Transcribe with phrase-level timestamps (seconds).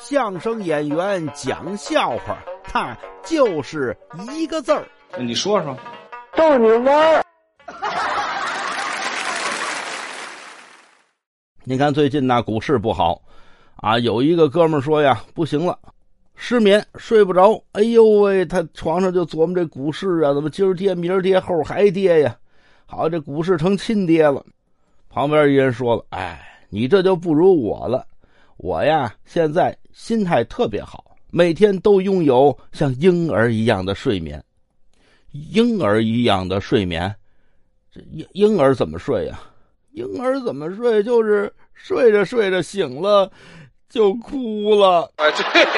[0.00, 3.94] 相声演员讲笑话，他就是
[4.34, 4.88] 一个字儿。
[5.18, 5.76] 你说说，
[6.34, 7.22] 逗你玩儿。
[11.64, 13.20] 你看最近呢，股市不好
[13.76, 15.78] 啊，有一个哥们儿说呀，不行了，
[16.34, 17.62] 失眠睡不着。
[17.72, 22.34] 哎呦喂，他床上就琢磨这股市啊，怎么今儿跌明儿跌后还跌呀？
[22.86, 24.42] 好，这股市成亲爹了。
[25.10, 26.40] 旁边一人说了：“哎，
[26.70, 28.06] 你这就不如我了。
[28.56, 34.42] 我呀，现在心态特别好，每天都拥有像婴儿一样的睡眠。
[35.30, 37.14] 婴儿一样的睡眠，
[37.92, 39.38] 这婴婴儿怎么睡呀？
[39.92, 41.02] 婴儿怎么睡？
[41.02, 43.30] 就是睡着睡着醒了，
[43.90, 45.12] 就哭了。
[45.16, 45.70] 哎，这你。